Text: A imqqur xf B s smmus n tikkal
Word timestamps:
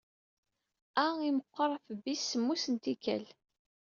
A 1.03 1.05
imqqur 1.29 1.71
xf 1.83 1.87
B 2.03 2.05
s 2.17 2.21
smmus 2.29 2.63
n 2.73 2.75
tikkal 2.83 3.25